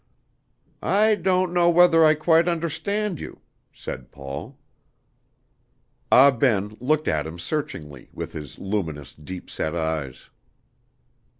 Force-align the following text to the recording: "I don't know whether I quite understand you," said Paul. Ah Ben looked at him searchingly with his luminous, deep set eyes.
"I 0.81 1.13
don't 1.13 1.53
know 1.53 1.69
whether 1.69 2.03
I 2.03 2.15
quite 2.15 2.47
understand 2.47 3.19
you," 3.19 3.39
said 3.71 4.11
Paul. 4.11 4.57
Ah 6.11 6.31
Ben 6.31 6.75
looked 6.79 7.07
at 7.07 7.27
him 7.27 7.37
searchingly 7.37 8.09
with 8.11 8.33
his 8.33 8.57
luminous, 8.57 9.13
deep 9.13 9.47
set 9.47 9.75
eyes. 9.75 10.31